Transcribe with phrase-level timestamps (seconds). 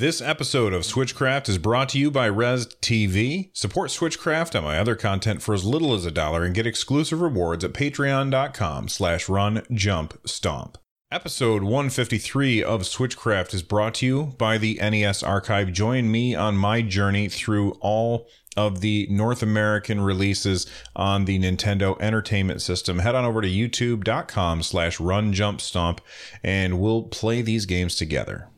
[0.00, 3.50] This episode of Switchcraft is brought to you by Res TV.
[3.52, 7.20] Support Switchcraft and my other content for as little as a dollar and get exclusive
[7.20, 10.78] rewards at patreon.com slash run jump stomp.
[11.12, 15.70] Episode 153 of Switchcraft is brought to you by the NES Archive.
[15.70, 18.26] Join me on my journey through all
[18.56, 23.00] of the North American releases on the Nintendo Entertainment System.
[23.00, 26.00] Head on over to youtube.com slash run jump stomp
[26.42, 28.48] and we'll play these games together.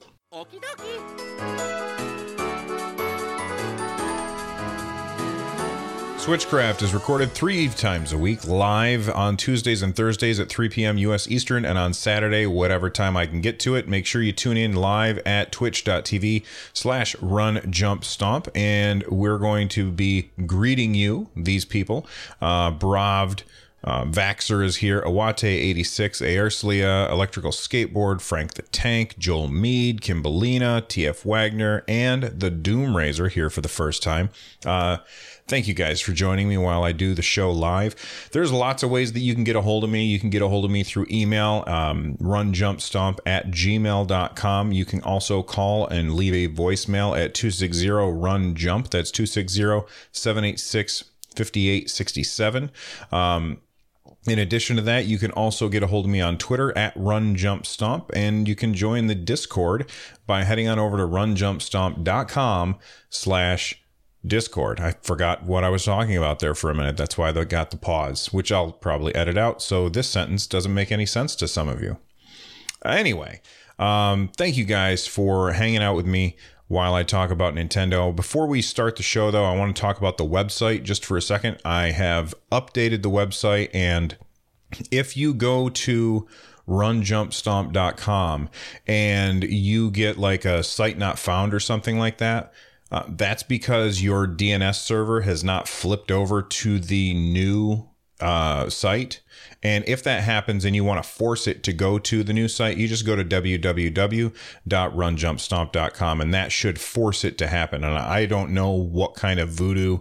[6.23, 10.97] Switchcraft is recorded three times a week, live on Tuesdays and Thursdays at 3 p.m.
[10.99, 11.27] U.S.
[11.27, 13.89] Eastern, and on Saturday, whatever time I can get to it.
[13.89, 19.69] Make sure you tune in live at twitch.tv slash run jump stomp, and we're going
[19.71, 22.07] to be greeting you, these people,
[22.41, 23.43] uh, Bravd,
[23.85, 31.25] uh, Vaxer is here, Awate86, Aerslia, Electrical Skateboard, Frank the Tank, Joel Mead, Kimbalina, TF
[31.25, 34.31] Wagner, and the Doom Razor here for the first time.
[34.65, 34.99] Uh,
[35.49, 37.97] thank you guys for joining me while I do the show live.
[38.31, 40.07] There's lots of ways that you can get a hold of me.
[40.07, 44.73] You can get a hold of me through email, um, runjumpstomp at gmail.com.
[44.73, 48.91] You can also call and leave a voicemail at 260 run jump.
[48.91, 52.71] That's 260 786 5867.
[53.11, 53.59] Um,
[54.27, 56.95] in addition to that, you can also get a hold of me on Twitter at
[56.95, 59.91] RunJumpStomp, and you can join the Discord
[60.27, 62.79] by heading on over to runjumpstomp.com
[63.11, 63.83] slash
[64.25, 64.79] Discord.
[64.79, 66.97] I forgot what I was talking about there for a minute.
[66.97, 69.61] That's why I got the pause, which I'll probably edit out.
[69.61, 71.99] So this sentence doesn't make any sense to some of you.
[72.85, 73.41] Anyway,
[73.79, 76.37] um, thank you guys for hanging out with me
[76.73, 78.17] while I talk about Nintendo.
[78.17, 81.19] Before we start the show, though, I want to talk about the website just for
[81.19, 81.59] a second.
[81.67, 84.17] I have updated the website, and
[84.91, 86.27] if you go to
[86.67, 88.49] runjumpstomp.com
[88.87, 92.55] and you get like a site not found or something like that,
[92.91, 97.87] uh, that's because your DNS server has not flipped over to the new
[98.23, 99.21] uh, site.
[99.65, 102.49] And if that happens and you want to force it to go to the new
[102.49, 107.85] site, you just go to www.runjumpstomp.com and that should force it to happen.
[107.85, 109.99] And I don't know what kind of voodoo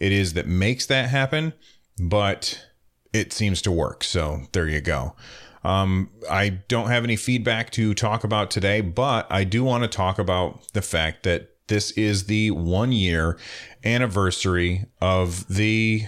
[0.00, 1.52] it is that makes that happen,
[2.00, 2.66] but
[3.12, 4.02] it seems to work.
[4.02, 5.14] So there you go.
[5.62, 9.88] Um, I don't have any feedback to talk about today, but I do want to
[9.88, 13.38] talk about the fact that this is the one year
[13.84, 16.06] anniversary of the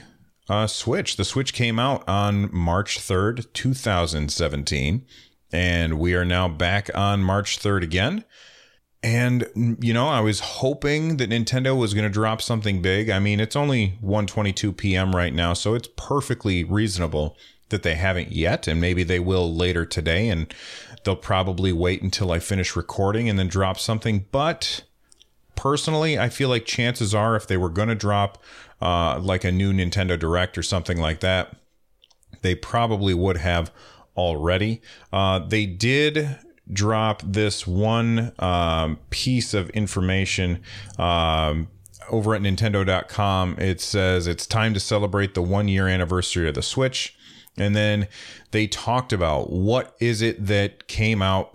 [0.49, 1.17] uh, Switch.
[1.17, 5.05] The Switch came out on March 3rd, 2017,
[5.53, 8.25] and we are now back on March 3rd again.
[9.03, 13.11] And you know, I was hoping that Nintendo was going to drop something big.
[13.11, 15.15] I mean, it's only 1:22 p.m.
[15.15, 17.37] right now, so it's perfectly reasonable
[17.69, 20.53] that they haven't yet, and maybe they will later today and
[21.05, 24.83] they'll probably wait until I finish recording and then drop something, but
[25.57, 28.43] personally, I feel like chances are if they were going to drop
[28.81, 31.57] uh, like a new Nintendo Direct or something like that,
[32.43, 33.73] they probably would have
[34.17, 34.81] already.
[35.13, 36.39] Uh, they did
[36.73, 40.63] drop this one um, piece of information
[40.99, 41.69] um,
[42.11, 43.59] over at Nintendo.com.
[43.59, 47.16] It says it's time to celebrate the one year anniversary of the Switch.
[47.59, 48.09] And then
[48.51, 51.55] they talked about what is it that came out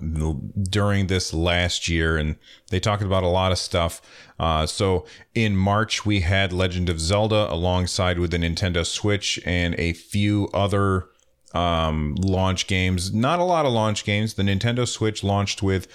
[0.64, 2.18] during this last year.
[2.18, 2.38] And
[2.70, 4.02] they talked about a lot of stuff.
[4.40, 9.76] Uh, so in March, we had Legend of Zelda alongside with the Nintendo Switch and
[9.76, 11.08] a few other
[11.54, 13.14] um, launch games.
[13.14, 14.34] Not a lot of launch games.
[14.34, 15.88] The Nintendo Switch launched with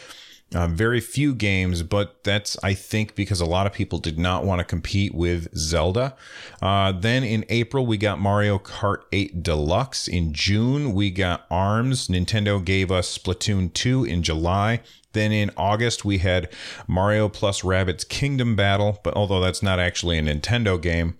[0.54, 4.44] uh, very few games, but that's, I think, because a lot of people did not
[4.44, 6.14] want to compete with Zelda.
[6.62, 10.06] Uh, then in April, we got Mario Kart 8 Deluxe.
[10.06, 12.06] In June, we got ARMS.
[12.06, 14.80] Nintendo gave us Splatoon 2 in July.
[15.14, 16.48] Then in August, we had
[16.86, 21.16] Mario plus Rabbids Kingdom Battle, but although that's not actually a Nintendo game.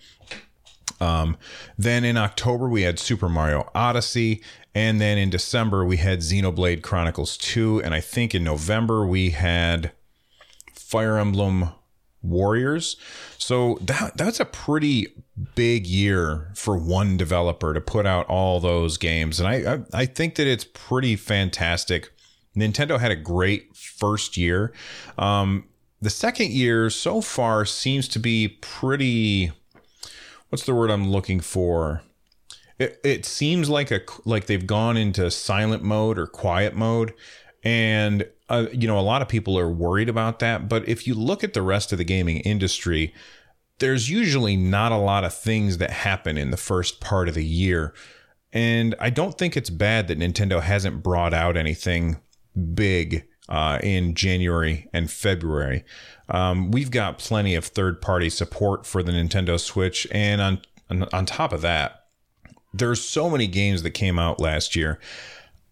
[1.01, 1.37] Um,
[1.77, 4.43] then in October, we had Super Mario Odyssey.
[4.75, 7.83] And then in December, we had Xenoblade Chronicles 2.
[7.83, 9.93] And I think in November, we had
[10.73, 11.71] Fire Emblem
[12.22, 12.97] Warriors.
[13.39, 15.09] So that that's a pretty
[15.54, 19.39] big year for one developer to put out all those games.
[19.39, 22.10] And I, I, I think that it's pretty fantastic.
[22.57, 24.72] Nintendo had a great first year.
[25.19, 25.65] Um,
[26.01, 29.53] the second year so far seems to be pretty.
[30.48, 32.03] What's the word I'm looking for?
[32.78, 37.13] it, it seems like a like they've gone into silent mode or quiet mode
[37.63, 41.15] and uh, you know a lot of people are worried about that but if you
[41.15, 43.15] look at the rest of the gaming industry
[43.78, 47.45] there's usually not a lot of things that happen in the first part of the
[47.45, 47.95] year
[48.53, 52.21] and i don't think it's bad that nintendo hasn't brought out anything
[52.75, 55.84] big uh, in January and February.
[56.28, 60.07] Um, we've got plenty of third party support for the Nintendo Switch.
[60.11, 62.07] And on, on, on top of that,
[62.75, 64.99] there's so many games that came out last year.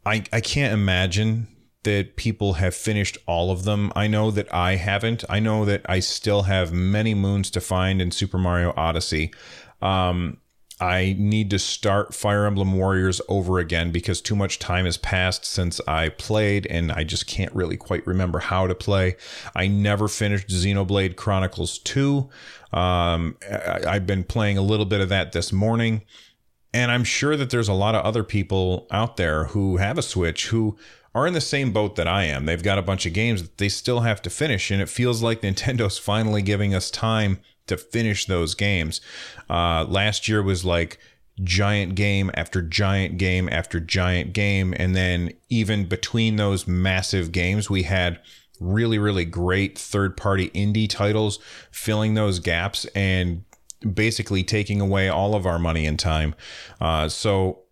[0.07, 1.49] I, I can't imagine
[1.83, 3.93] that people have finished all of them.
[3.95, 5.25] I know that I haven't.
[5.29, 9.33] I know that I still have many moons to find in Super Mario Odyssey.
[9.83, 10.39] Um,
[10.81, 15.45] I need to start Fire Emblem Warriors over again because too much time has passed
[15.45, 19.17] since I played and I just can't really quite remember how to play.
[19.55, 22.29] I never finished Xenoblade Chronicles 2.
[22.73, 23.37] Um,
[23.87, 26.03] I've been playing a little bit of that this morning.
[26.73, 30.03] And I'm sure that there's a lot of other people out there who have a
[30.03, 30.77] Switch who
[31.15, 32.47] are in the same boat that I am.
[32.47, 35.23] They've got a bunch of games that they still have to finish, and it feels
[35.23, 39.01] like Nintendo's finally giving us time to finish those games.
[39.49, 40.99] Uh, last year was like
[41.43, 47.69] giant game after giant game after giant game, and then even between those massive games,
[47.69, 48.21] we had
[48.61, 51.41] really really great third party indie titles
[51.73, 53.45] filling those gaps and
[53.93, 56.35] basically taking away all of our money and time.
[56.81, 57.64] Uh, so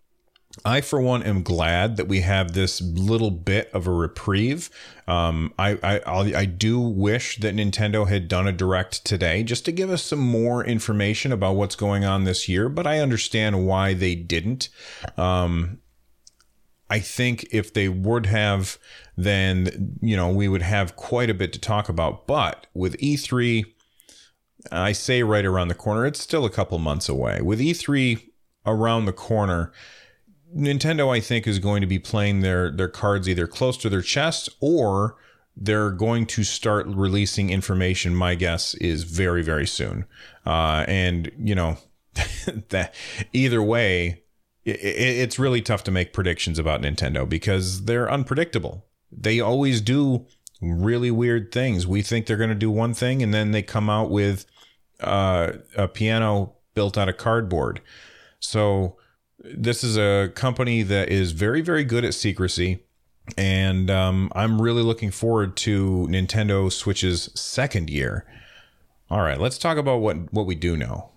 [0.65, 4.69] I, for one, am glad that we have this little bit of a reprieve.
[5.09, 6.01] Um, I, I,
[6.41, 10.19] I do wish that Nintendo had done a direct today just to give us some
[10.19, 14.69] more information about what's going on this year, but I understand why they didn't.
[15.17, 15.81] Um,
[16.91, 18.79] I think if they would have,
[19.17, 22.27] then, you know, we would have quite a bit to talk about.
[22.27, 23.65] But with E3,
[24.71, 27.41] I say right around the corner, it's still a couple months away.
[27.41, 28.23] With E3
[28.67, 29.73] around the corner,
[30.57, 34.03] Nintendo, I think, is going to be playing their their cards either close to their
[34.03, 35.17] chest or
[35.57, 38.15] they're going to start releasing information.
[38.15, 40.05] My guess is very very soon,
[40.47, 41.79] uh, and you know
[42.69, 42.95] that
[43.33, 44.23] either way,
[44.65, 48.85] it, it's really tough to make predictions about Nintendo because they're unpredictable.
[49.11, 50.27] They always do
[50.61, 51.87] really weird things.
[51.87, 54.47] We think they're going to do one thing, and then they come out with
[55.01, 57.81] uh, a piano built out of cardboard.
[58.39, 58.97] So
[59.43, 62.85] this is a company that is very, very good at secrecy.
[63.37, 68.27] And um, I'm really looking forward to Nintendo Switch's second year.
[69.11, 71.11] All right, let's talk about what, what we do know.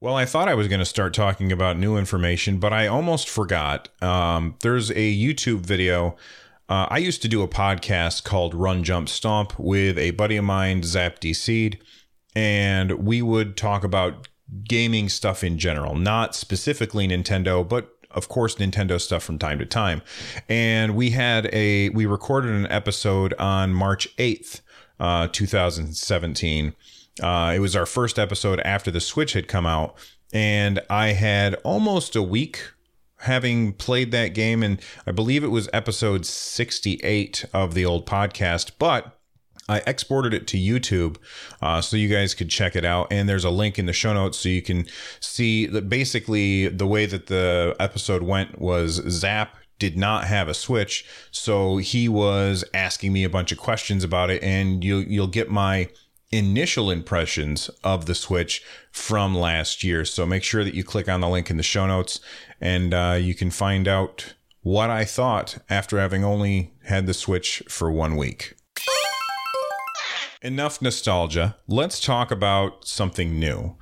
[0.00, 3.28] Well, I thought I was going to start talking about new information, but I almost
[3.28, 3.90] forgot.
[4.02, 6.16] Um, there's a YouTube video.
[6.70, 10.44] Uh, I used to do a podcast called Run Jump Stomp with a buddy of
[10.44, 11.82] mine, Zap Seed,
[12.34, 14.28] and we would talk about
[14.64, 19.66] gaming stuff in general, not specifically Nintendo, but of course Nintendo stuff from time to
[19.66, 20.02] time.
[20.48, 24.60] And we had a we recorded an episode on March 8th,
[24.98, 26.74] uh, 2017.
[27.22, 29.94] Uh, it was our first episode after the Switch had come out,
[30.32, 32.72] and I had almost a week
[33.18, 38.72] having played that game, and I believe it was episode 68 of the old podcast,
[38.78, 39.19] but
[39.70, 41.16] I exported it to YouTube
[41.62, 43.06] uh, so you guys could check it out.
[43.12, 44.86] And there's a link in the show notes so you can
[45.20, 50.52] see that basically the way that the episode went was Zap did not have a
[50.52, 55.26] switch so he was asking me a bunch of questions about it and you you'll
[55.26, 55.88] get my
[56.30, 58.62] initial impressions of the switch
[58.92, 61.86] from last year so make sure that you click on the link in the show
[61.86, 62.20] notes
[62.60, 67.62] and uh, you can find out what i thought after having only had the switch
[67.66, 68.54] for one week
[70.42, 71.56] enough nostalgia.
[71.68, 73.76] Let's talk about something new.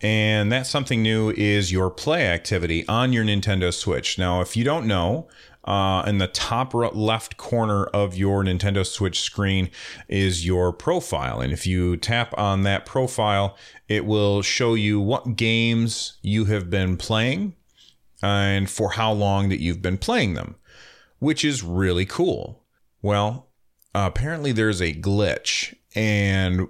[0.00, 4.18] And that something new is your play activity on your Nintendo Switch.
[4.18, 5.28] Now, if you don't know,
[5.64, 9.70] uh, in the top left corner of your Nintendo Switch screen
[10.08, 11.40] is your profile.
[11.40, 13.56] And if you tap on that profile,
[13.88, 17.54] it will show you what games you have been playing
[18.20, 20.56] and for how long that you've been playing them,
[21.20, 22.64] which is really cool.
[23.00, 23.50] Well,
[23.94, 26.68] uh, apparently there's a glitch and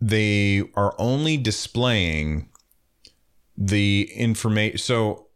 [0.00, 2.48] they are only displaying
[3.56, 4.78] the information.
[4.78, 5.28] So,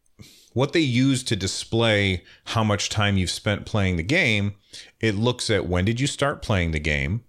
[0.53, 4.55] what they use to display how much time you've spent playing the game,
[5.01, 7.25] it looks at when did you start playing the game,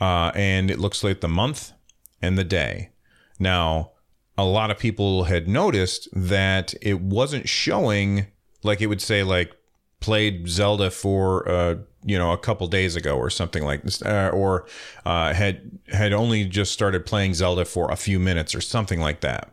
[0.00, 1.72] uh, and it looks like the month
[2.20, 2.90] and the day.
[3.38, 3.92] Now,
[4.36, 8.26] a lot of people had noticed that it wasn't showing
[8.62, 9.52] like it would say like
[10.00, 14.30] played Zelda for uh, you know a couple days ago or something like this, uh,
[14.32, 14.66] or
[15.04, 19.20] uh, had had only just started playing Zelda for a few minutes or something like
[19.20, 19.52] that,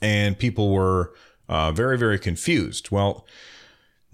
[0.00, 1.14] and people were
[1.48, 2.90] uh, very very confused.
[2.90, 3.26] Well,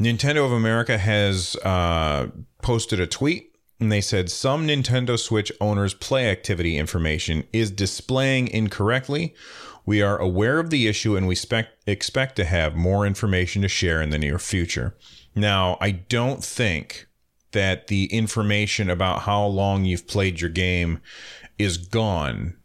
[0.00, 2.28] Nintendo of America has uh,
[2.62, 3.48] posted a tweet.
[3.80, 9.34] And they said some Nintendo Switch owners' play activity information is displaying incorrectly.
[9.84, 13.68] We are aware of the issue and we spec- expect to have more information to
[13.68, 14.94] share in the near future.
[15.34, 17.08] Now, I don't think
[17.52, 21.00] that the information about how long you've played your game
[21.58, 22.56] is gone.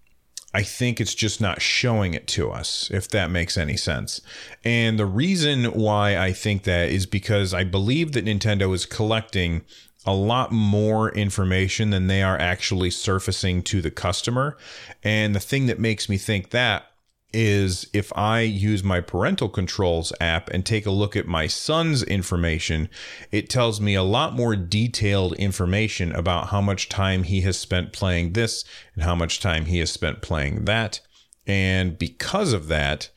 [0.54, 4.22] I think it's just not showing it to us, if that makes any sense.
[4.64, 9.64] And the reason why I think that is because I believe that Nintendo is collecting
[10.06, 14.58] a lot more information than they are actually surfacing to the customer.
[15.04, 16.92] And the thing that makes me think that
[17.40, 22.02] is if I use my parental controls app and take a look at my son's
[22.02, 22.90] information,
[23.32, 27.94] it tells me a lot more detailed information about how much time he has spent
[27.94, 28.66] playing this
[28.96, 31.00] and how much time he has spent playing that.
[31.46, 33.12] And because of that,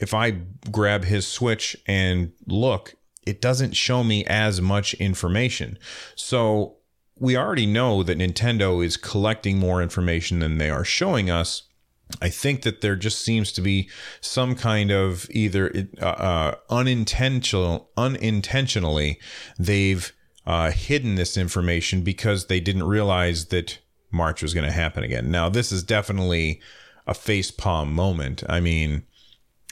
[0.00, 0.38] if I
[0.72, 5.78] grab his Switch and look, it doesn't show me as much information.
[6.16, 6.78] So
[7.16, 11.62] we already know that Nintendo is collecting more information than they are showing us.
[12.20, 13.88] I think that there just seems to be
[14.20, 19.18] some kind of either uh, uh, unintentional, unintentionally,
[19.58, 20.12] they've
[20.46, 23.78] uh, hidden this information because they didn't realize that
[24.10, 25.30] March was going to happen again.
[25.30, 26.60] Now, this is definitely
[27.06, 28.42] a facepalm moment.
[28.48, 29.04] I mean,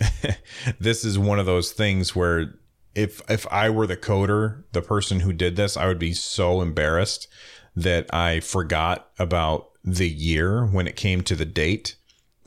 [0.81, 2.55] this is one of those things where
[2.95, 6.61] if if I were the coder, the person who did this, I would be so
[6.61, 7.29] embarrassed
[7.77, 11.97] that I forgot about the year when it came to the date.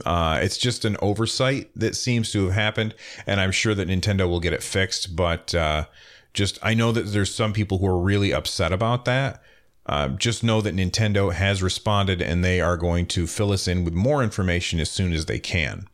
[0.05, 2.95] Uh, it's just an oversight that seems to have happened,
[3.27, 5.15] and I'm sure that Nintendo will get it fixed.
[5.15, 5.85] But uh,
[6.33, 9.41] just I know that there's some people who are really upset about that.
[9.85, 13.83] Uh, just know that Nintendo has responded, and they are going to fill us in
[13.83, 15.87] with more information as soon as they can.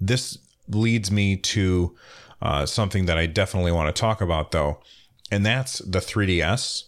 [0.00, 1.94] This leads me to
[2.42, 4.80] uh, something that I definitely want to talk about, though,
[5.30, 6.84] and that's the 3DS.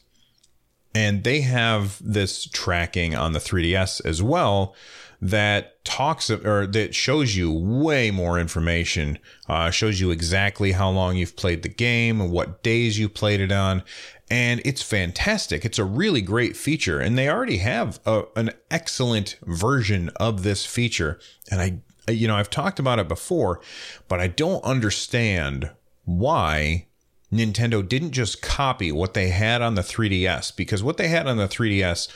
[0.95, 4.75] And they have this tracking on the 3DS as well
[5.21, 9.19] that talks or that shows you way more information,
[9.49, 13.41] uh, shows you exactly how long you've played the game, and what days you played
[13.41, 13.83] it on,
[14.31, 15.65] and it's fantastic.
[15.65, 20.67] It's a really great feature, and they already have a, an excellent version of this
[20.67, 21.19] feature.
[21.51, 23.61] And I you know, I've talked about it before,
[24.09, 25.71] but I don't understand
[26.05, 26.87] why
[27.33, 31.37] Nintendo didn't just copy what they had on the 3DS because what they had on
[31.37, 32.09] the 3DS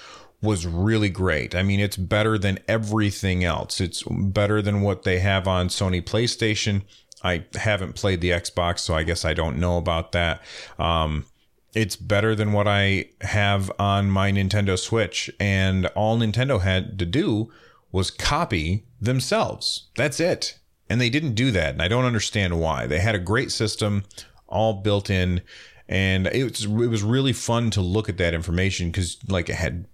[0.43, 1.55] was really great.
[1.55, 3.81] I mean, it's better than everything else.
[3.81, 6.83] It's better than what they have on Sony PlayStation.
[7.23, 10.43] I haven't played the Xbox, so I guess I don't know about that.
[10.79, 11.27] Um,
[11.75, 15.31] it's better than what I have on my Nintendo Switch.
[15.39, 17.53] And all Nintendo had to do
[17.93, 19.89] was copy themselves.
[19.97, 20.59] That's it.
[20.89, 21.75] And they didn't do that.
[21.75, 22.87] And I don't understand why.
[22.87, 24.05] They had a great system
[24.49, 25.43] all built in.
[25.89, 29.57] And it was, it was really fun to look at that information because, like, it
[29.57, 29.87] had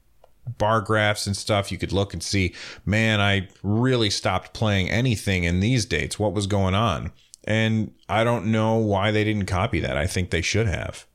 [0.58, 1.72] bar graphs and stuff.
[1.72, 6.18] You could look and see, man, I really stopped playing anything in these dates.
[6.18, 7.12] What was going on?
[7.44, 9.96] And I don't know why they didn't copy that.
[9.96, 11.06] I think they should have.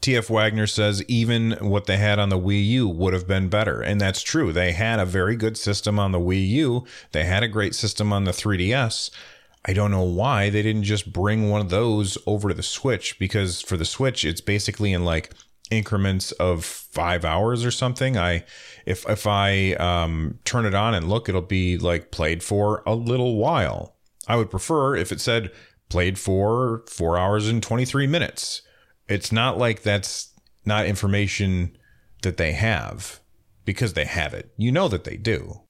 [0.00, 3.80] TF Wagner says even what they had on the Wii U would have been better.
[3.80, 4.52] And that's true.
[4.52, 8.12] They had a very good system on the Wii U, they had a great system
[8.12, 9.10] on the 3DS.
[9.64, 13.18] I don't know why they didn't just bring one of those over to the Switch
[13.18, 15.34] because for the Switch, it's basically in like
[15.70, 18.16] increments of five hours or something.
[18.16, 18.44] I
[18.86, 22.94] if if I um, turn it on and look, it'll be like played for a
[22.94, 23.96] little while.
[24.26, 25.50] I would prefer if it said
[25.88, 28.62] played for four hours and twenty three minutes
[29.08, 30.32] it's not like that's
[30.64, 31.76] not information
[32.22, 33.20] that they have
[33.64, 34.52] because they have it.
[34.56, 35.62] You know that they do.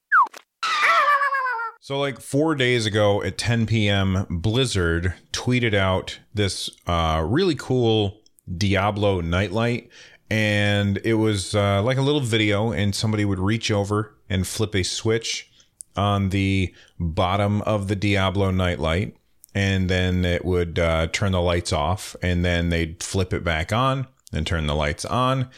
[1.80, 8.20] So, like four days ago at 10 p.m., Blizzard tweeted out this uh, really cool
[8.56, 9.90] Diablo nightlight.
[10.30, 14.74] And it was uh, like a little video, and somebody would reach over and flip
[14.74, 15.50] a switch
[15.96, 19.16] on the bottom of the Diablo nightlight
[19.58, 23.72] and then it would uh, turn the lights off, and then they'd flip it back
[23.72, 25.48] on and turn the lights on.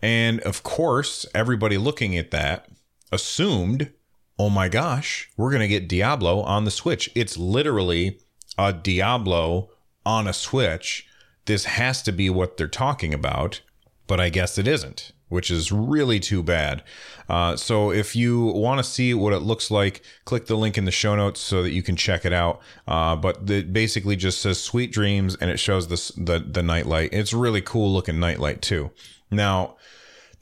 [0.00, 2.68] And of course, everybody looking at that
[3.10, 3.90] assumed,
[4.38, 7.10] oh my gosh, we're going to get Diablo on the Switch.
[7.16, 8.20] It's literally
[8.56, 9.70] a Diablo
[10.06, 11.08] on a Switch.
[11.50, 13.60] This has to be what they're talking about,
[14.06, 16.82] but I guess it isn't which is really too bad.
[17.28, 20.84] Uh, so if you want to see what it looks like, click the link in
[20.84, 22.60] the show notes so that you can check it out.
[22.86, 27.10] Uh, but it basically just says "Sweet Dreams" and it shows this the the nightlight.
[27.12, 28.90] It's really cool looking nightlight too.
[29.30, 29.76] Now,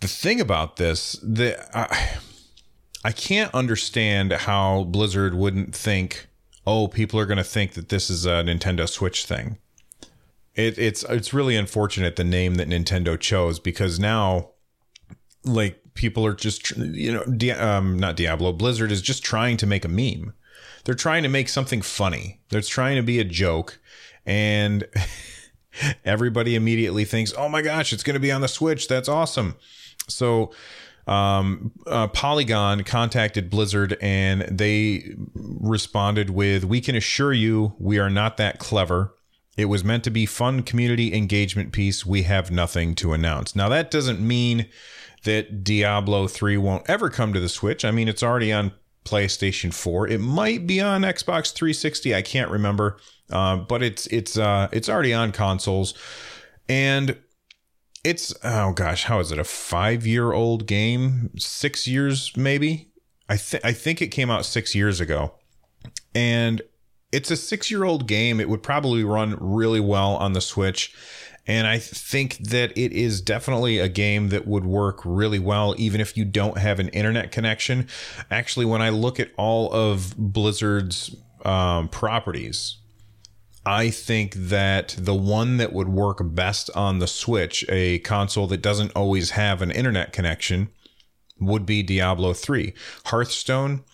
[0.01, 2.19] the thing about this, the I,
[3.05, 6.29] I can't understand how Blizzard wouldn't think,
[6.67, 9.59] oh, people are going to think that this is a Nintendo Switch thing.
[10.59, 14.51] It, it's it's really unfortunate the name that Nintendo chose because now
[15.45, 19.67] like people are just you know Di- um, not Diablo Blizzard is just trying to
[19.67, 20.35] make a meme.
[20.85, 22.41] They're trying to make something funny.
[22.49, 23.79] They're trying to be a joke
[24.27, 24.85] and
[26.05, 28.89] everybody immediately thinks, "Oh my gosh, it's going to be on the Switch.
[28.89, 29.55] That's awesome."
[30.09, 30.51] So
[31.07, 38.11] um, uh, Polygon contacted Blizzard and they responded with, "We can assure you we are
[38.11, 39.15] not that clever.
[39.59, 42.07] It was meant to be fun community engagement piece.
[42.07, 44.67] We have nothing to announce." Now that doesn't mean
[45.25, 47.85] that Diablo 3 won't ever come to the Switch.
[47.85, 48.73] I mean, it's already on
[49.05, 50.09] PlayStation 4.
[50.09, 52.15] It might be on Xbox 360.
[52.15, 52.99] I can't remember,
[53.31, 55.95] uh, but it's it's uh, it's already on consoles,
[56.69, 57.17] and
[58.05, 61.31] it's oh gosh, how is it a five year old game?
[61.39, 62.91] Six years maybe.
[63.29, 65.35] I think I think it came out six years ago,
[66.15, 66.63] and
[67.13, 68.41] it's a six year old game.
[68.41, 70.95] It would probably run really well on the Switch.
[71.47, 75.99] And I think that it is definitely a game that would work really well, even
[75.99, 77.89] if you don't have an internet connection.
[78.31, 82.77] Actually, when I look at all of Blizzard's um, properties,
[83.65, 88.61] I think that the one that would work best on the Switch, a console that
[88.61, 90.69] doesn't always have an internet connection,
[91.41, 92.75] would be Diablo 3.
[93.07, 93.85] Hearthstone,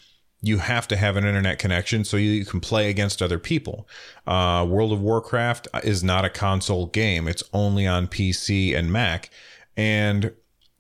[0.45, 3.89] you have to have an internet connection so you can play against other people.
[4.27, 9.31] Uh, World of Warcraft is not a console game, it's only on PC and Mac.
[9.77, 10.33] And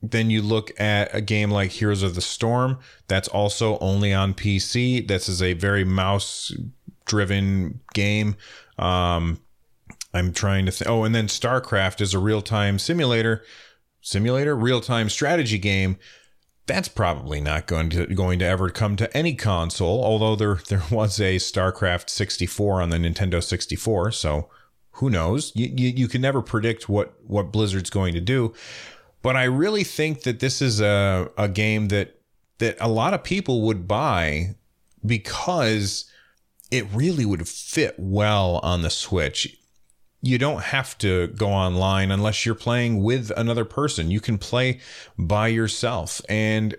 [0.02, 2.78] then you look at a game like Heroes of the Storm,
[3.09, 5.09] that's also only on PC.
[5.09, 6.52] This is a very mouse
[7.06, 8.37] driven game.
[8.78, 9.40] Um,
[10.12, 10.90] I'm trying to think.
[10.90, 13.42] Oh, and then StarCraft is a real time simulator,
[14.02, 15.99] simulator, real time strategy game
[16.66, 20.02] that's probably not going to going to ever come to any console.
[20.02, 24.49] Although there there was a StarCraft 64 on the Nintendo 64, so
[24.92, 25.52] who knows?
[25.54, 28.54] You, you, you can never predict what what Blizzard's going to do.
[29.23, 32.18] But I really think that this is a a game that
[32.59, 34.54] that a lot of people would buy
[35.04, 36.11] because
[36.71, 39.56] it really would fit well on the Switch
[40.25, 44.11] you don't have to go online unless you're playing with another person.
[44.11, 44.81] You can play
[45.19, 46.23] by yourself.
[46.31, 46.75] And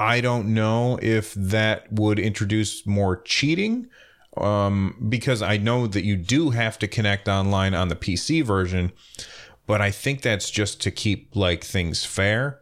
[0.00, 3.88] I don't know if that would introduce more cheating
[4.36, 8.92] um, because I know that you do have to connect online on the PC version,
[9.68, 12.60] but I think that's just to keep like things fair.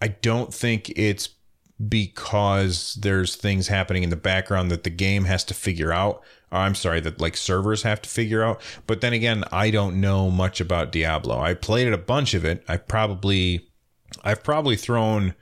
[0.00, 1.30] I don't think it's
[1.88, 6.22] because there's things happening in the background that the game has to figure out.
[6.54, 8.60] I'm sorry, that like servers have to figure out.
[8.86, 11.38] But then again, I don't know much about Diablo.
[11.38, 12.64] I played a bunch of it.
[12.68, 13.68] I probably,
[14.22, 15.34] I've probably thrown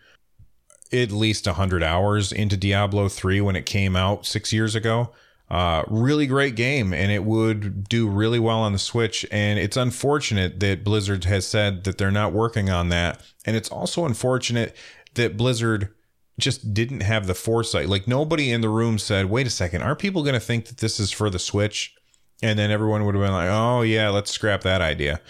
[0.92, 5.10] at least 100 hours into Diablo 3 when it came out six years ago.
[5.50, 9.26] Uh, really great game, and it would do really well on the Switch.
[9.30, 13.20] And it's unfortunate that Blizzard has said that they're not working on that.
[13.44, 14.74] And it's also unfortunate
[15.14, 15.90] that Blizzard
[16.38, 17.88] just didn't have the foresight.
[17.88, 20.78] Like nobody in the room said, "Wait a second, are people going to think that
[20.78, 21.94] this is for the Switch?"
[22.44, 25.20] And then everyone would have been like, "Oh yeah, let's scrap that idea,"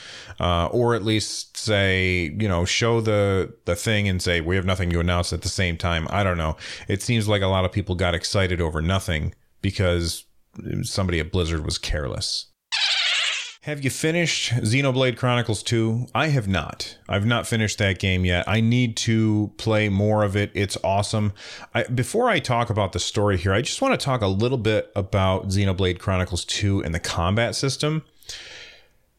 [0.41, 4.65] uh, or at least say, you know, show the the thing and say we have
[4.65, 6.07] nothing to announce at the same time.
[6.11, 6.57] I don't know.
[6.88, 10.25] It seems like a lot of people got excited over nothing because
[10.83, 12.52] somebody at Blizzard was careless.
[13.62, 16.09] Have you finished Xenoblade Chronicles 2?
[16.12, 16.98] I have not.
[17.09, 18.48] I've not finished that game yet.
[18.48, 20.51] I need to play more of it.
[20.53, 21.33] It's awesome.
[21.72, 24.59] I, before I talk about the story here, I just want to talk a little
[24.59, 28.03] bit about Xenoblade Chronicles 2 and the combat system.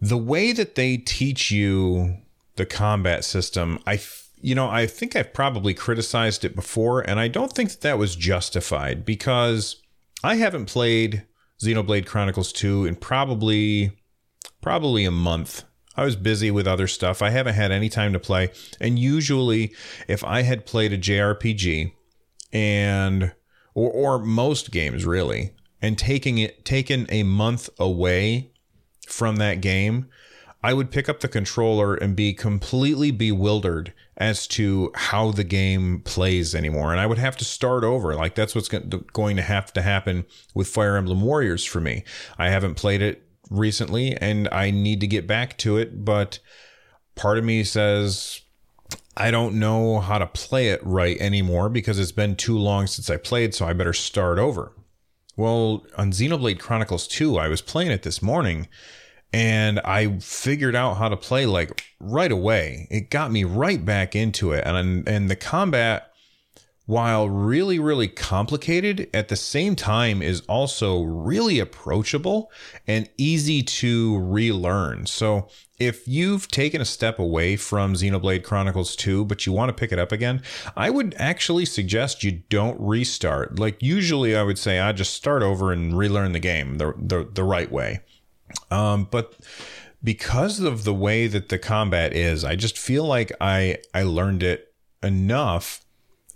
[0.01, 2.17] The way that they teach you
[2.57, 4.01] the combat system, I
[4.41, 7.97] you know, I think I've probably criticized it before and I don't think that that
[7.97, 9.77] was justified because
[10.21, 11.23] I haven't played
[11.61, 13.93] Xenoblade Chronicles 2 in probably
[14.63, 15.63] probably a month.
[15.95, 17.21] I was busy with other stuff.
[17.21, 18.49] I haven't had any time to play.
[18.81, 19.75] And usually,
[20.07, 21.91] if I had played a JRPG
[22.51, 23.33] and
[23.75, 28.53] or or most games really, and taking it taken a month away
[29.07, 30.07] from that game,
[30.63, 36.01] I would pick up the controller and be completely bewildered as to how the game
[36.05, 36.91] plays anymore.
[36.91, 38.15] And I would have to start over.
[38.15, 42.03] Like that's what's going to have to happen with Fire Emblem Warriors for me.
[42.37, 46.39] I haven't played it recently and I need to get back to it, but
[47.15, 48.41] part of me says
[49.15, 53.09] I don't know how to play it right anymore because it's been too long since
[53.09, 54.73] I played, so I better start over.
[55.35, 58.67] Well, on Xenoblade Chronicles 2, I was playing it this morning
[59.31, 62.87] and I figured out how to play like right away.
[62.91, 66.12] It got me right back into it and and the combat
[66.85, 72.51] while really, really complicated, at the same time is also really approachable
[72.85, 75.05] and easy to relearn.
[75.05, 75.47] So,
[75.79, 79.91] if you've taken a step away from Xenoblade Chronicles 2, but you want to pick
[79.91, 80.41] it up again,
[80.77, 83.59] I would actually suggest you don't restart.
[83.59, 87.27] Like, usually I would say I just start over and relearn the game the, the,
[87.33, 88.01] the right way.
[88.71, 89.35] Um, but
[90.03, 94.43] because of the way that the combat is, I just feel like I I learned
[94.43, 95.82] it enough.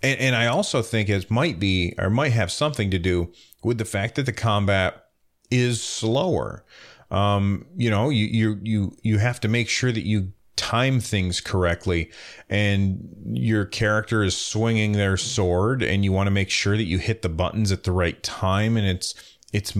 [0.02, 3.32] And, and I also think it might be or might have something to do
[3.62, 5.04] with the fact that the combat
[5.50, 6.64] is slower.
[7.10, 11.40] Um, you know, you you you you have to make sure that you time things
[11.40, 12.10] correctly
[12.50, 16.98] and your character is swinging their sword and you want to make sure that you
[16.98, 19.14] hit the buttons at the right time and it's
[19.52, 19.72] it's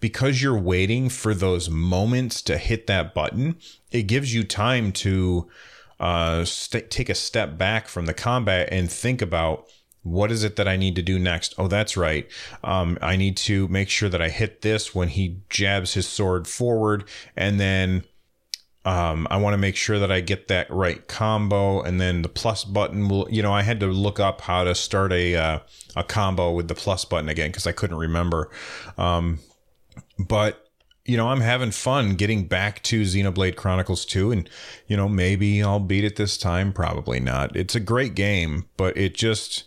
[0.00, 3.56] because you're waiting for those moments to hit that button
[3.90, 5.46] it gives you time to
[6.00, 9.66] uh, st- take a step back from the combat and think about
[10.02, 11.54] what is it that I need to do next?
[11.58, 12.26] Oh, that's right.
[12.64, 16.48] Um, I need to make sure that I hit this when he jabs his sword
[16.48, 17.04] forward,
[17.36, 18.04] and then
[18.86, 22.30] um, I want to make sure that I get that right combo, and then the
[22.30, 23.28] plus button will.
[23.30, 25.58] You know, I had to look up how to start a uh,
[25.96, 28.50] a combo with the plus button again because I couldn't remember.
[28.96, 29.40] Um,
[30.18, 30.69] but
[31.10, 34.48] you know, I'm having fun getting back to Xenoblade Chronicles 2, and
[34.86, 36.72] you know, maybe I'll beat it this time.
[36.72, 37.56] Probably not.
[37.56, 39.64] It's a great game, but it just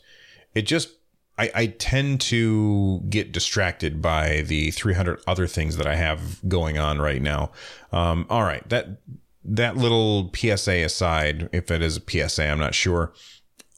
[0.55, 0.91] it just
[1.37, 6.77] I, I tend to get distracted by the 300 other things that I have going
[6.77, 7.51] on right now.
[7.91, 9.01] Um, all right, that
[9.43, 13.11] that little PSA aside, if it is a PSA, I'm not sure.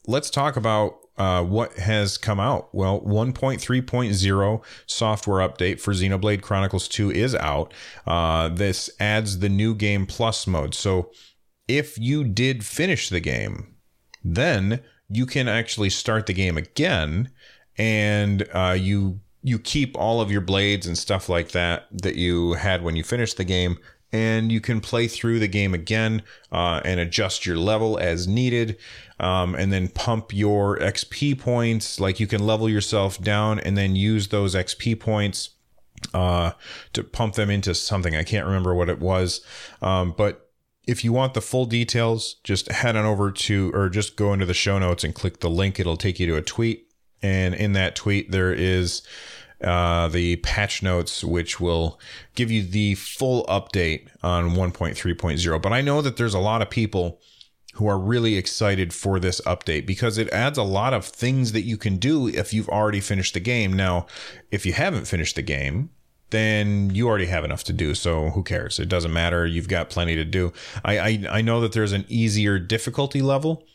[0.05, 2.73] Let's talk about uh, what has come out.
[2.73, 7.73] Well, 1.3.0 software update for Xenoblade Chronicles 2 is out.
[8.05, 10.73] Uh, this adds the new game plus mode.
[10.73, 11.11] So
[11.67, 13.75] if you did finish the game,
[14.23, 17.29] then you can actually start the game again
[17.77, 22.53] and uh, you you keep all of your blades and stuff like that that you
[22.53, 23.77] had when you finished the game
[24.15, 26.21] and you can play through the game again
[26.53, 28.77] uh, and adjust your level as needed
[29.19, 33.95] um, and then pump your xp points like you can level yourself down and then
[33.95, 35.49] use those xp points
[36.13, 36.51] uh,
[36.93, 39.41] to pump them into something i can't remember what it was
[39.81, 40.41] um, but
[40.87, 44.45] if you want the full details, just head on over to, or just go into
[44.45, 45.79] the show notes and click the link.
[45.79, 46.87] It'll take you to a tweet.
[47.23, 49.01] And in that tweet, there is
[49.65, 51.99] uh, the patch notes, which will
[52.35, 55.61] give you the full update on 1.3.0.
[55.61, 57.19] But I know that there's a lot of people
[57.73, 61.63] who are really excited for this update because it adds a lot of things that
[61.63, 63.73] you can do if you've already finished the game.
[63.73, 64.05] Now,
[64.49, 65.89] if you haven't finished the game,
[66.29, 67.93] then you already have enough to do.
[67.93, 68.79] So who cares?
[68.79, 69.45] It doesn't matter.
[69.45, 70.53] You've got plenty to do.
[70.85, 73.65] I, I, I know that there's an easier difficulty level.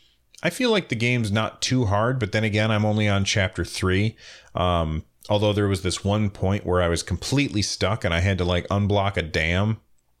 [0.43, 3.63] I feel like the game's not too hard, but then again, I'm only on chapter
[3.63, 4.15] three.
[4.55, 8.37] Um, although there was this one point where I was completely stuck and I had
[8.39, 9.79] to like unblock a dam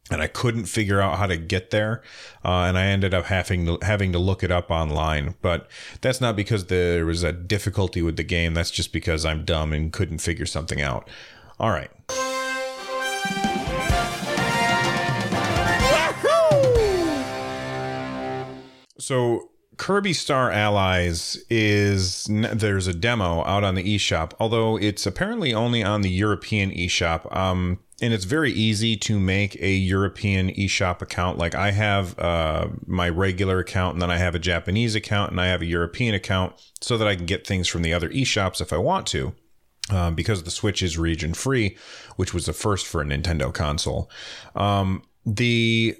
[0.09, 2.01] and I couldn't figure out how to get there,
[2.43, 5.35] uh, and I ended up having to having to look it up online.
[5.41, 5.69] But
[6.01, 8.53] that's not because there was a difficulty with the game.
[8.53, 11.09] That's just because I'm dumb and couldn't figure something out.
[11.59, 11.91] All right.
[18.97, 19.50] So
[19.81, 25.81] Kirby Star Allies is there's a demo out on the eShop, although it's apparently only
[25.81, 27.35] on the European eShop.
[27.35, 31.39] Um, and it's very easy to make a European eShop account.
[31.39, 35.41] Like I have uh, my regular account, and then I have a Japanese account, and
[35.41, 38.61] I have a European account, so that I can get things from the other eShops
[38.61, 39.33] if I want to.
[39.89, 41.75] Um, because the Switch is region free,
[42.17, 44.11] which was the first for a Nintendo console.
[44.55, 45.97] Um, the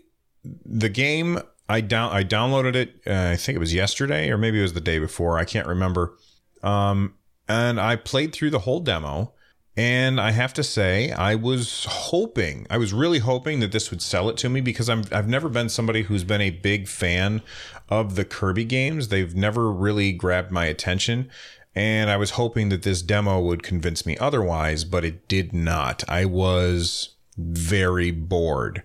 [0.66, 1.40] the game
[1.72, 3.02] I down I downloaded it.
[3.08, 5.38] Uh, I think it was yesterday or maybe it was the day before.
[5.38, 6.18] I can't remember.
[6.62, 7.16] Um,
[7.48, 9.34] and I played through the whole demo.
[9.78, 14.02] And I have to say, I was hoping, I was really hoping that this would
[14.02, 17.42] sell it to me because I'm, I've never been somebody who's been a big fan
[17.88, 19.08] of the Kirby games.
[19.08, 21.32] They've never really grabbed my attention.
[21.74, 26.04] And I was hoping that this demo would convince me otherwise, but it did not.
[26.10, 28.84] I was very bored.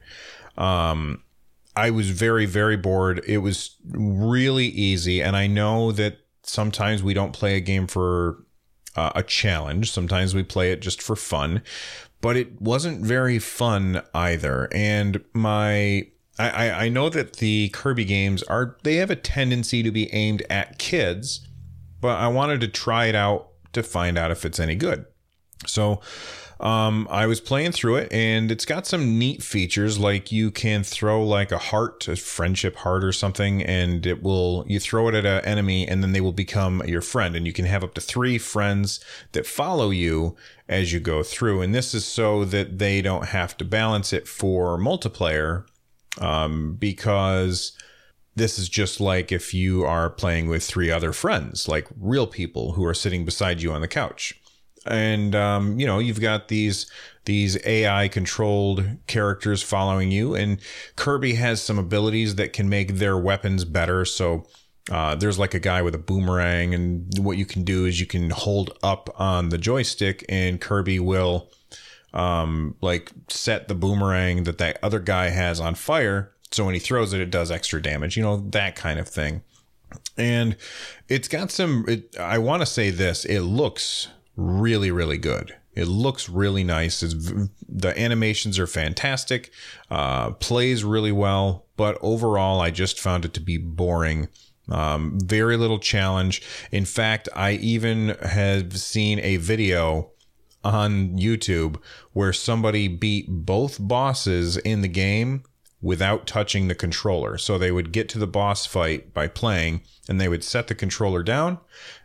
[0.57, 1.25] Um,
[1.76, 3.22] I was very, very bored.
[3.26, 5.22] It was really easy.
[5.22, 8.44] And I know that sometimes we don't play a game for
[8.96, 11.62] uh, a challenge, sometimes we play it just for fun,
[12.22, 14.68] but it wasn't very fun either.
[14.72, 16.08] And my.
[16.38, 20.42] I, I know that the Kirby games are they have a tendency to be aimed
[20.50, 21.48] at kids,
[21.98, 25.06] but I wanted to try it out to find out if it's any good.
[25.64, 26.01] So
[26.59, 30.83] um, I was playing through it and it's got some neat features like you can
[30.83, 35.14] throw like a heart, a friendship heart or something, and it will, you throw it
[35.14, 37.37] at an enemy and then they will become your friend.
[37.37, 39.01] And you can have up to three friends
[39.33, 40.37] that follow you
[40.69, 41.61] as you go through.
[41.61, 45.66] And this is so that they don't have to balance it for multiplayer
[46.19, 47.73] um, because
[48.35, 52.73] this is just like if you are playing with three other friends, like real people
[52.73, 54.40] who are sitting beside you on the couch.
[54.88, 56.90] And um, you know you've got these
[57.25, 60.61] these AI controlled characters following you, and
[60.96, 64.05] Kirby has some abilities that can make their weapons better.
[64.05, 64.46] So
[64.90, 68.07] uh, there's like a guy with a boomerang, and what you can do is you
[68.07, 71.51] can hold up on the joystick, and Kirby will
[72.14, 76.33] um, like set the boomerang that that other guy has on fire.
[76.53, 78.16] So when he throws it, it does extra damage.
[78.16, 79.42] You know that kind of thing.
[80.16, 80.57] And
[81.09, 81.85] it's got some.
[81.88, 83.25] It, I want to say this.
[83.25, 85.57] It looks really, really good.
[85.75, 87.03] It looks really nice.
[87.03, 87.14] It's,
[87.68, 89.53] the animations are fantastic.
[89.90, 94.29] Uh, plays really well, but overall, I just found it to be boring.
[94.68, 96.42] Um, very little challenge.
[96.72, 100.11] In fact, I even have seen a video
[100.64, 101.81] on YouTube
[102.12, 105.44] where somebody beat both bosses in the game
[105.82, 107.38] without touching the controller.
[107.38, 110.74] So they would get to the boss fight by playing and they would set the
[110.74, 111.58] controller down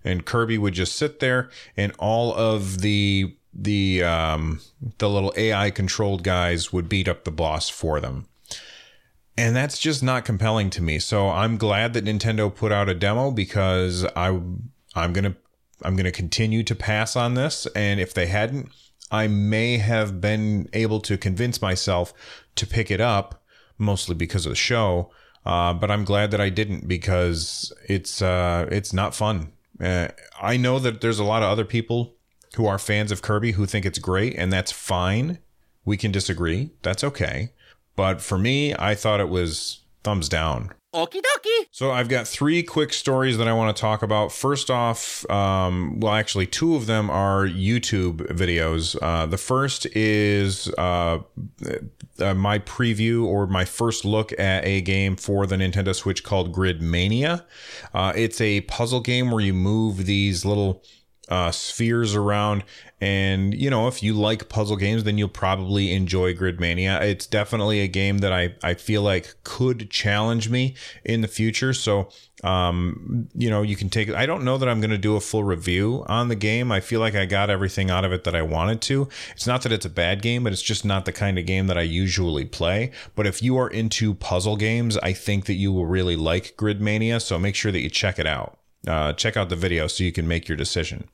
[0.03, 4.61] and Kirby would just sit there and all of the the um
[4.97, 8.27] the little AI controlled guys would beat up the boss for them.
[9.37, 10.99] And that's just not compelling to me.
[10.99, 14.39] So I'm glad that Nintendo put out a demo because I
[14.95, 15.35] I'm going to
[15.83, 18.69] I'm going to continue to pass on this and if they hadn't
[19.09, 22.13] I may have been able to convince myself
[22.55, 23.40] to pick it up
[23.81, 25.11] mostly because of the show.
[25.45, 29.51] Uh, but I'm glad that I didn't because it's uh, it's not fun.
[29.79, 32.15] Uh, I know that there's a lot of other people
[32.55, 35.39] who are fans of Kirby who think it's great, and that's fine.
[35.83, 36.71] We can disagree.
[36.83, 37.53] That's okay.
[37.95, 40.71] But for me, I thought it was thumbs down.
[40.93, 41.67] Okie dokie.
[41.71, 44.33] So I've got three quick stories that I want to talk about.
[44.33, 48.97] First off, um, well, actually, two of them are YouTube videos.
[49.01, 51.19] Uh, the first is uh,
[52.19, 56.53] uh, my preview or my first look at a game for the Nintendo Switch called
[56.53, 57.45] Gridmania.
[57.93, 60.83] Uh, it's a puzzle game where you move these little
[61.31, 62.63] uh, spheres around.
[62.99, 67.01] And, you know, if you like puzzle games, then you'll probably enjoy Gridmania.
[67.01, 71.73] It's definitely a game that I, I feel like could challenge me in the future.
[71.73, 72.09] So,
[72.43, 75.21] um, you know, you can take I don't know that I'm going to do a
[75.21, 76.71] full review on the game.
[76.71, 79.07] I feel like I got everything out of it that I wanted to.
[79.31, 81.67] It's not that it's a bad game, but it's just not the kind of game
[81.67, 82.91] that I usually play.
[83.15, 87.21] But if you are into puzzle games, I think that you will really like Gridmania.
[87.21, 88.59] So make sure that you check it out.
[88.85, 91.07] Uh, check out the video so you can make your decision.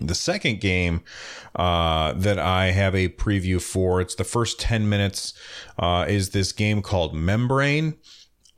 [0.00, 1.02] The second game
[1.56, 5.34] uh, that I have a preview for, it's the first 10 minutes,
[5.78, 7.94] uh, is this game called Membrane.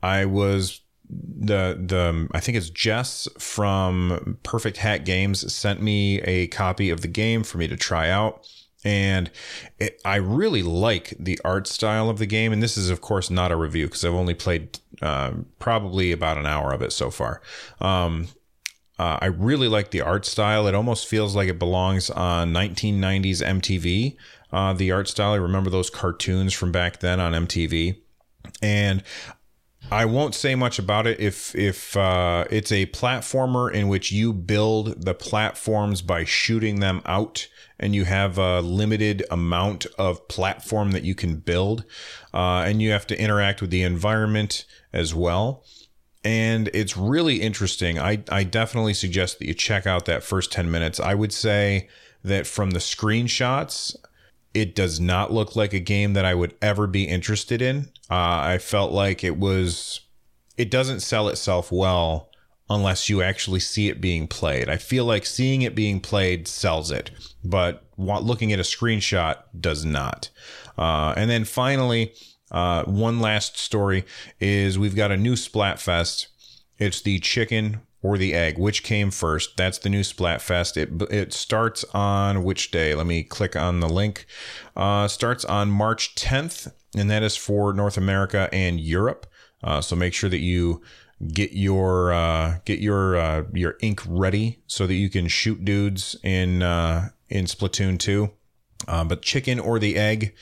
[0.03, 6.47] I was the the I think it's Jess from Perfect Hat Games sent me a
[6.47, 8.47] copy of the game for me to try out.
[8.83, 9.29] And
[9.77, 12.51] it, I really like the art style of the game.
[12.51, 16.39] And this is, of course, not a review because I've only played uh, probably about
[16.39, 17.41] an hour of it so far.
[17.79, 18.27] Um,
[19.01, 20.67] uh, I really like the art style.
[20.67, 24.15] It almost feels like it belongs on 1990s MTV.
[24.51, 25.31] Uh, the art style.
[25.31, 27.97] I remember those cartoons from back then on MTV,
[28.61, 29.01] and
[29.89, 31.19] I won't say much about it.
[31.19, 37.01] If if uh, it's a platformer in which you build the platforms by shooting them
[37.07, 37.47] out,
[37.79, 41.85] and you have a limited amount of platform that you can build,
[42.35, 45.63] uh, and you have to interact with the environment as well
[46.23, 47.97] and it's really interesting.
[47.97, 50.99] I, I definitely suggest that you check out that first 10 minutes.
[50.99, 51.87] I would say
[52.23, 53.95] that from the screenshots,
[54.53, 57.89] it does not look like a game that I would ever be interested in.
[58.09, 60.01] Uh, I felt like it was,
[60.57, 62.29] it doesn't sell itself well
[62.69, 64.69] unless you actually see it being played.
[64.69, 67.11] I feel like seeing it being played sells it,
[67.43, 70.29] but looking at a screenshot does not.
[70.77, 72.13] Uh, and then finally,
[72.51, 74.05] uh, one last story
[74.39, 76.27] is we've got a new Splatfest.
[76.77, 78.57] It's the chicken or the egg.
[78.57, 79.57] Which came first?
[79.57, 80.77] That's the new Splatfest.
[80.77, 82.93] It it starts on which day?
[82.93, 84.25] Let me click on the link.
[84.75, 89.27] Uh, starts on March 10th, and that is for North America and Europe.
[89.63, 90.81] Uh, so make sure that you
[91.33, 96.15] get your uh, get your uh, your ink ready so that you can shoot dudes
[96.23, 98.29] in uh, in Splatoon 2.
[98.87, 100.33] Uh, but chicken or the egg.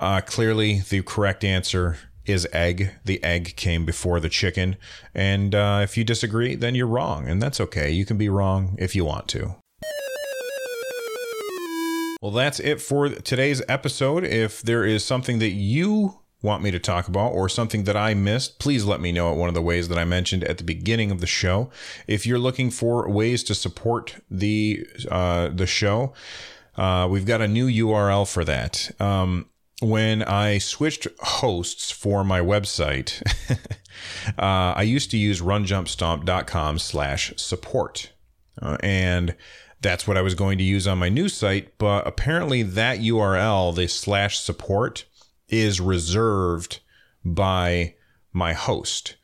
[0.00, 2.90] Uh, clearly, the correct answer is egg.
[3.04, 4.76] The egg came before the chicken.
[5.14, 7.26] And uh, if you disagree, then you're wrong.
[7.26, 7.90] And that's okay.
[7.90, 9.56] You can be wrong if you want to.
[12.20, 14.24] Well, that's it for today's episode.
[14.24, 18.14] If there is something that you want me to talk about or something that I
[18.14, 20.64] missed, please let me know at one of the ways that I mentioned at the
[20.64, 21.70] beginning of the show.
[22.06, 26.12] If you're looking for ways to support the uh, the show,
[26.76, 28.90] uh, we've got a new URL for that.
[29.00, 29.46] Um,
[29.80, 33.22] when I switched hosts for my website,
[34.38, 38.12] uh, I used to use runjumpstomp.com slash support.
[38.60, 39.36] Uh, and
[39.80, 41.78] that's what I was going to use on my new site.
[41.78, 45.04] But apparently, that URL, the slash support,
[45.48, 46.80] is reserved
[47.24, 47.94] by
[48.32, 49.16] my host.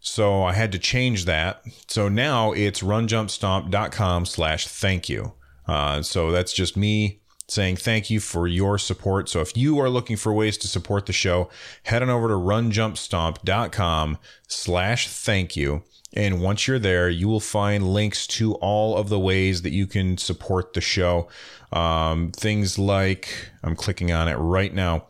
[0.00, 1.62] So I had to change that.
[1.88, 5.32] So now it's runjumpstomp.com slash thank you.
[5.66, 9.28] Uh, so that's just me saying thank you for your support.
[9.28, 11.50] So if you are looking for ways to support the show,
[11.84, 15.82] head on over to runjumpstomp.com slash thank you.
[16.16, 19.86] And once you're there, you will find links to all of the ways that you
[19.86, 21.28] can support the show.
[21.72, 25.06] Um, things like, I'm clicking on it right now.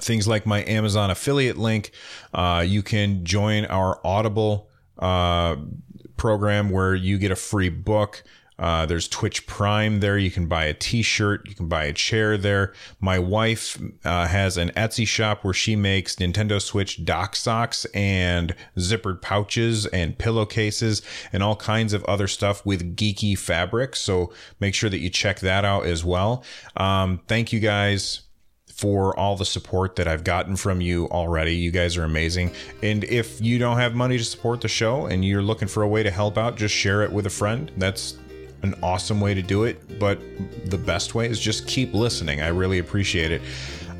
[0.00, 1.92] Things like my Amazon affiliate link.
[2.34, 5.56] Uh, you can join our Audible uh,
[6.16, 8.24] program where you get a free book.
[8.62, 10.16] Uh, there's Twitch Prime there.
[10.16, 11.48] You can buy a T-shirt.
[11.48, 12.72] You can buy a chair there.
[13.00, 18.54] My wife uh, has an Etsy shop where she makes Nintendo Switch dock socks and
[18.78, 23.96] zippered pouches and pillowcases and all kinds of other stuff with geeky fabric.
[23.96, 26.44] So make sure that you check that out as well.
[26.76, 28.22] Um, thank you guys
[28.68, 31.54] for all the support that I've gotten from you already.
[31.54, 32.52] You guys are amazing.
[32.82, 35.88] And if you don't have money to support the show and you're looking for a
[35.88, 37.70] way to help out, just share it with a friend.
[37.76, 38.18] That's
[38.62, 40.20] an awesome way to do it, but
[40.66, 42.40] the best way is just keep listening.
[42.40, 43.42] I really appreciate it.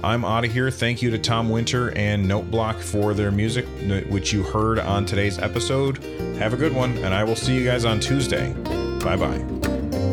[0.04, 0.70] I'm out of here.
[0.70, 3.66] Thank you to Tom Winter and Noteblock for their music,
[4.08, 6.02] which you heard on today's episode.
[6.38, 8.52] Have a good one, and I will see you guys on Tuesday.
[9.04, 10.11] Bye bye.